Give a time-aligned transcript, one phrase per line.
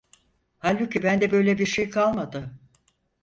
[0.59, 2.53] Halbuki bende böyle bir şey kalmadı.